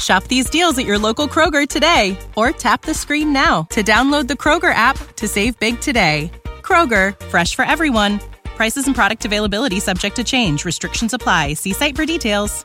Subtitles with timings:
[0.00, 4.26] Shop these deals at your local Kroger today or tap the screen now to download
[4.26, 6.30] the Kroger app to save big today.
[6.62, 8.20] Kroger, fresh for everyone.
[8.56, 10.64] Prices and product availability subject to change.
[10.64, 11.54] Restrictions apply.
[11.54, 12.64] See site for details.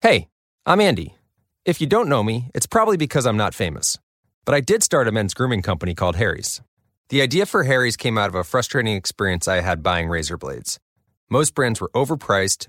[0.00, 0.28] Hey,
[0.66, 1.14] I'm Andy.
[1.64, 3.98] If you don't know me, it's probably because I'm not famous.
[4.44, 6.60] But I did start a men's grooming company called Harry's.
[7.08, 10.78] The idea for Harry's came out of a frustrating experience I had buying razor blades.
[11.30, 12.68] Most brands were overpriced,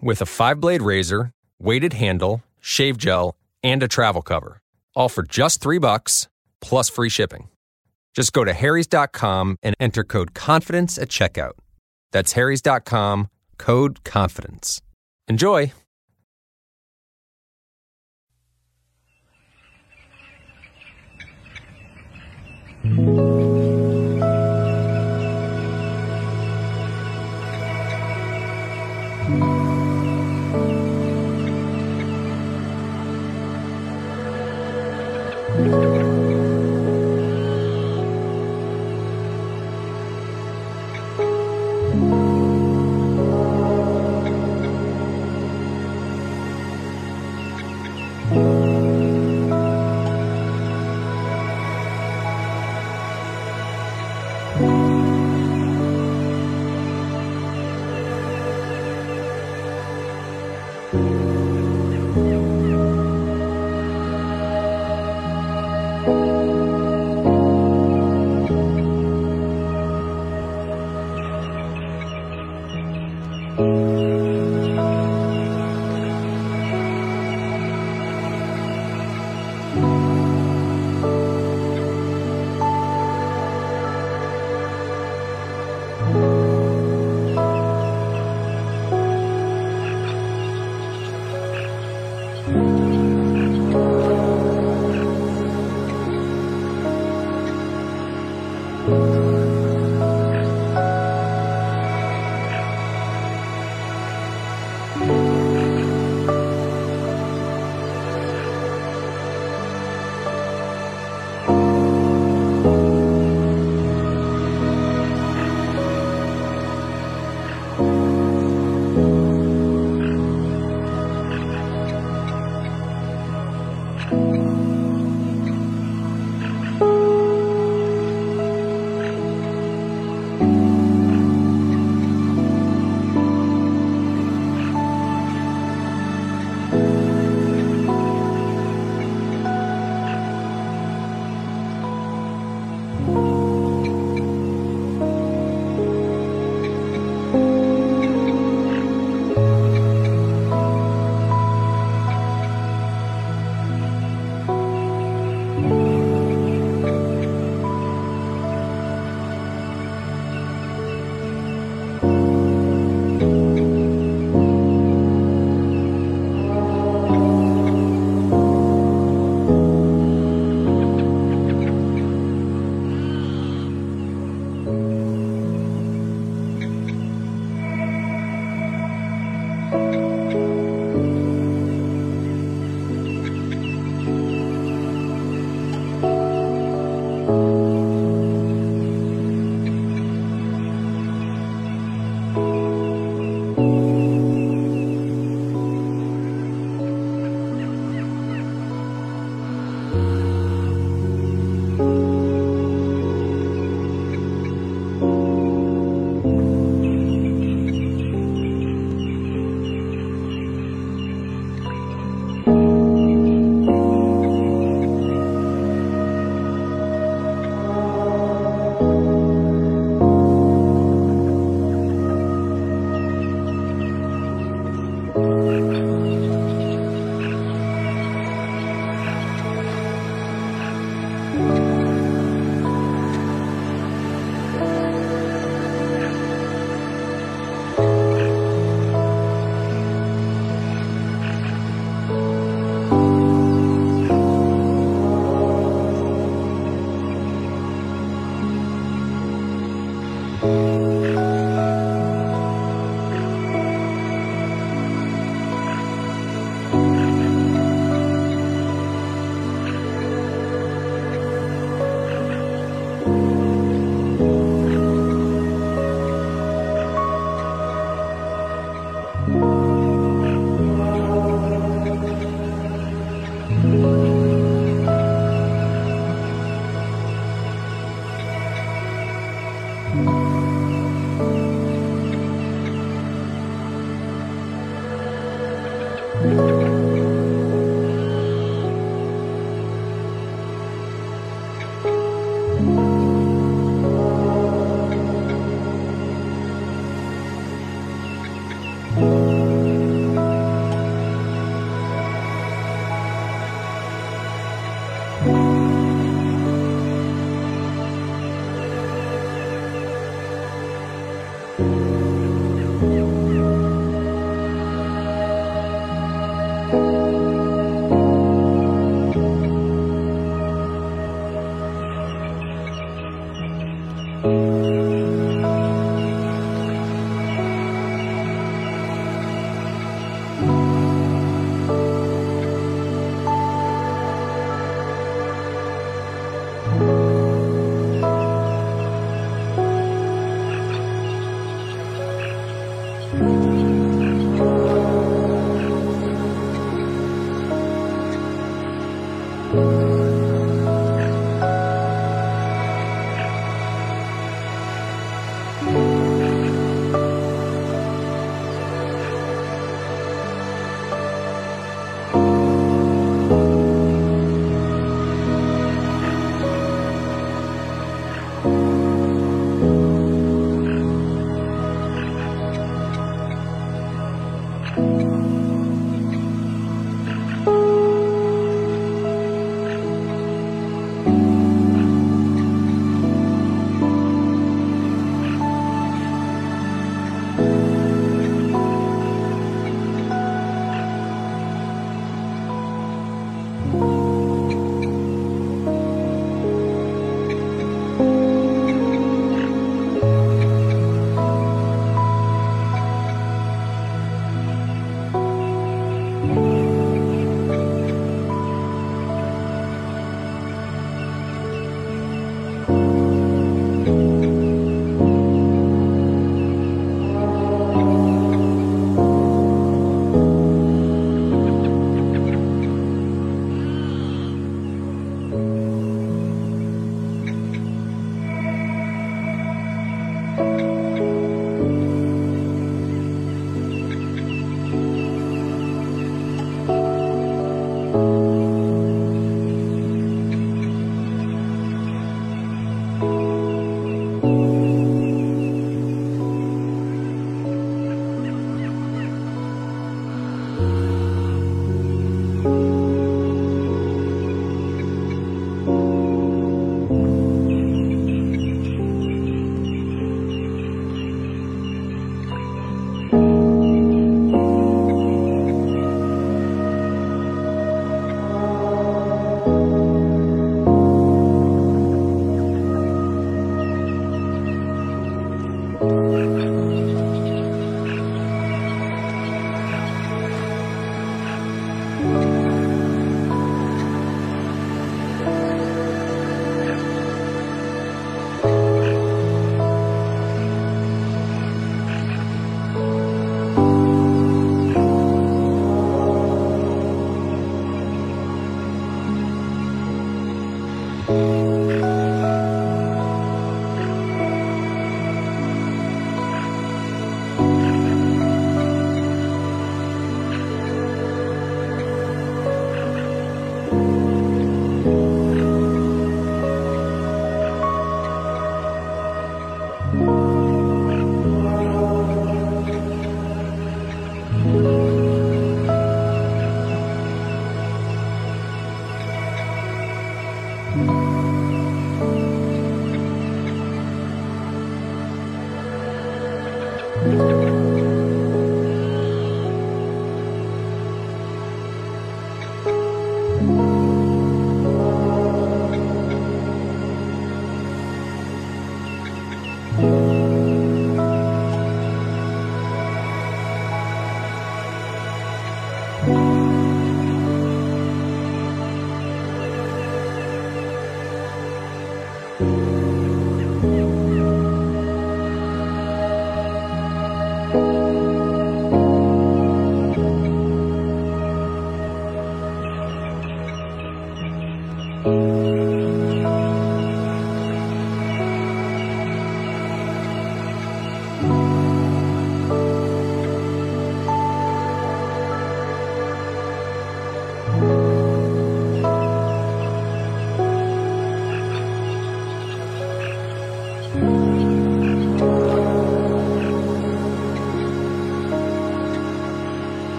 [0.00, 4.60] with a five blade razor, weighted handle, shave gel, and a travel cover,
[4.94, 6.28] all for just three bucks
[6.60, 7.48] plus free shipping.
[8.14, 11.52] Just go to harrys.com and enter code confidence at checkout.
[12.12, 14.80] That's harrys.com, code confidence.
[15.28, 15.72] Enjoy!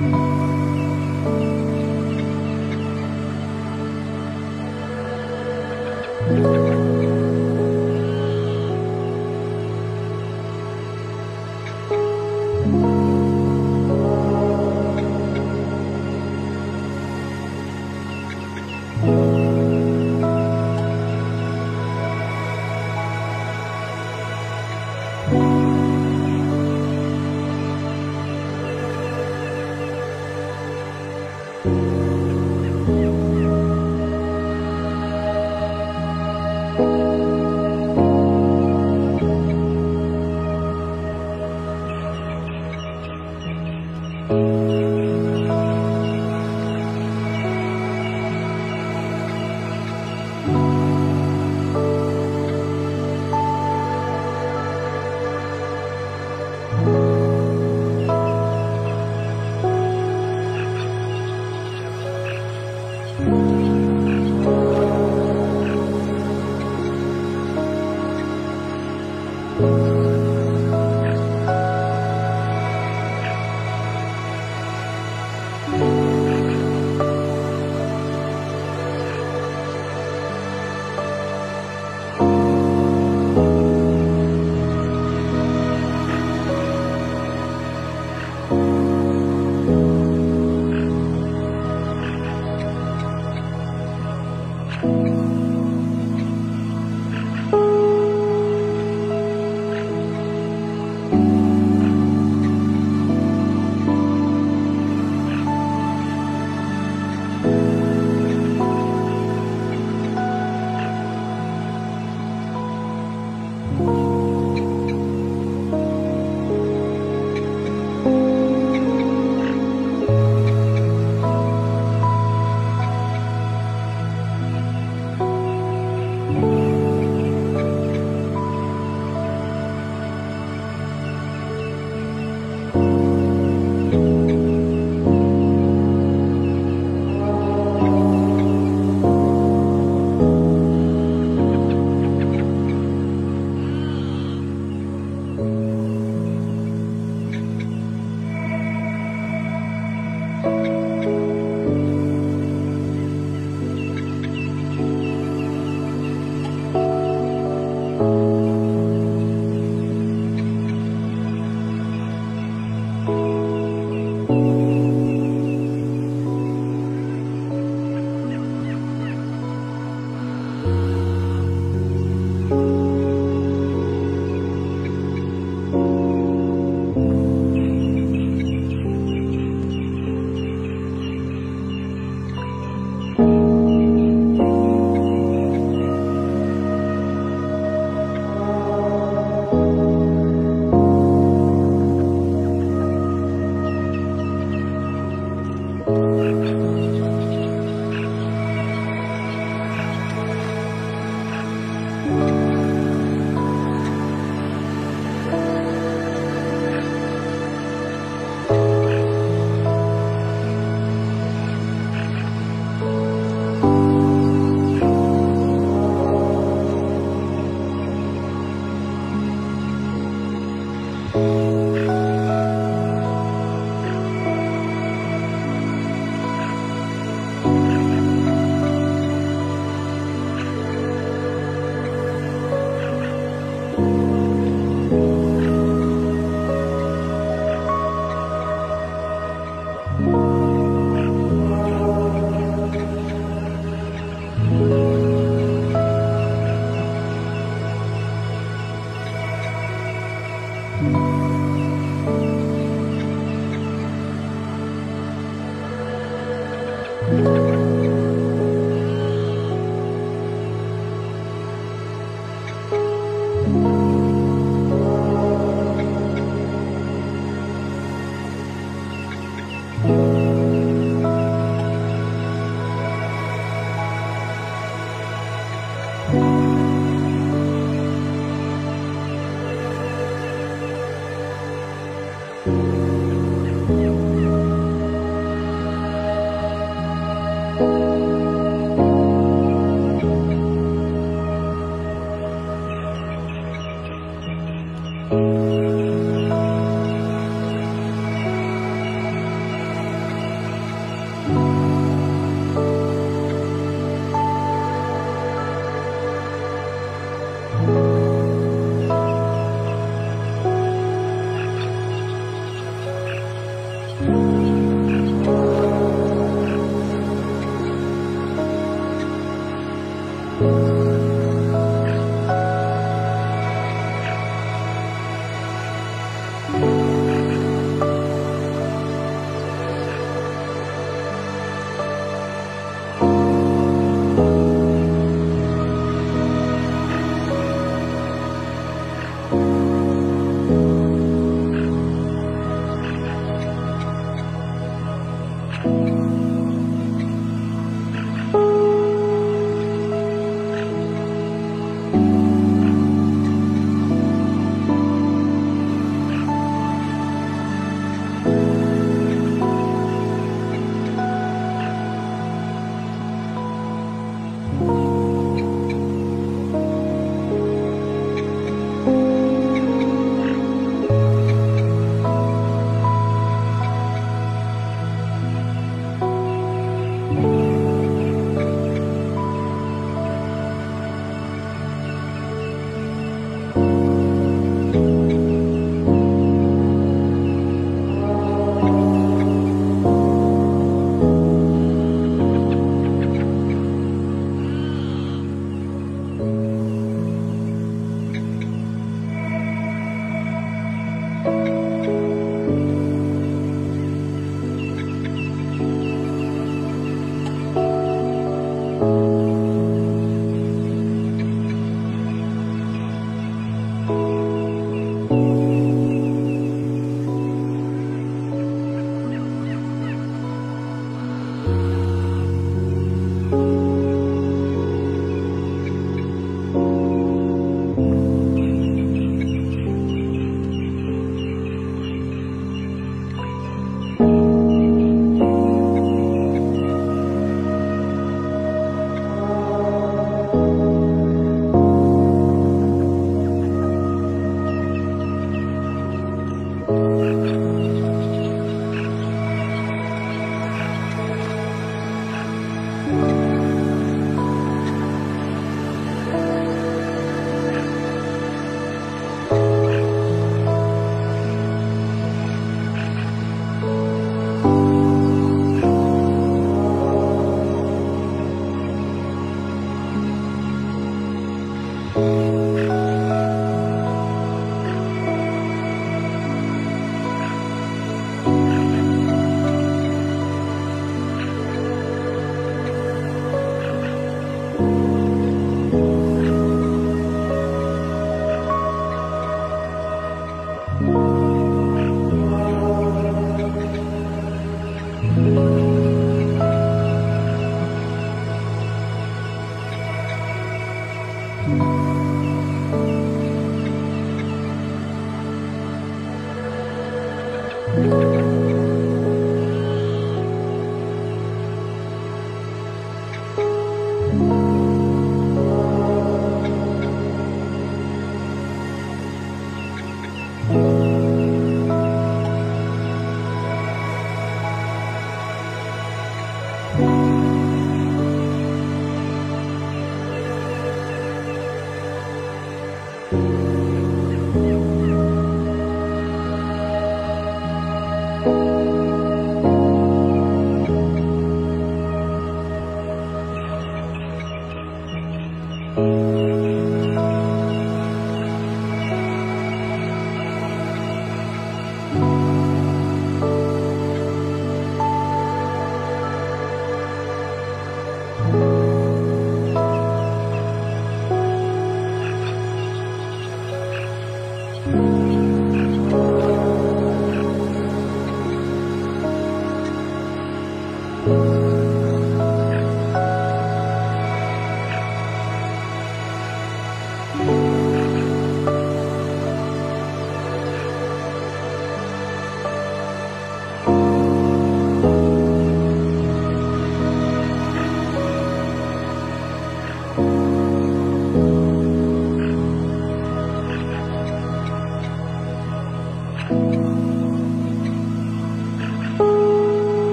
[0.00, 0.27] Mm-hmm.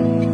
[0.00, 0.33] 嗯